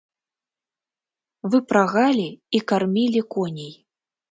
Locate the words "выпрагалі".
1.57-2.27